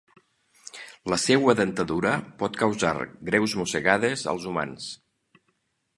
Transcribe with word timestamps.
La 1.13 1.19
seua 1.23 1.55
dentadura 1.59 2.15
pot 2.41 2.57
causar 2.63 2.95
greus 3.31 3.57
mossegades 3.61 4.25
als 4.33 4.49
humans. 4.53 4.89